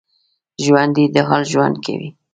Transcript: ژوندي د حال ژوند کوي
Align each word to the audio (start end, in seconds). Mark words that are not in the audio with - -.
ژوندي 0.63 1.05
د 1.15 1.17
حال 1.27 1.43
ژوند 1.51 1.75
کوي 1.85 2.09